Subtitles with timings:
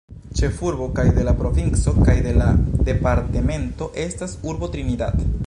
[0.37, 2.49] Ĉefurbo kaj de la provinco kaj de la
[2.89, 5.25] departemento estas la urbo Trinidad.